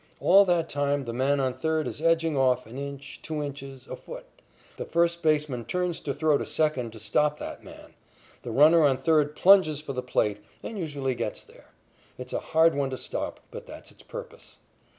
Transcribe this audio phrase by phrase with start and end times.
[0.19, 3.95] All that time the man on third is edging off an inch, two inches, a
[3.95, 4.25] foot.
[4.77, 7.93] The first baseman turns to throw to second to stop that man.
[8.41, 11.69] The runner on third plunges for the plate, and usually gets there.
[12.17, 14.57] It's a hard one to stop, but that's its purpose.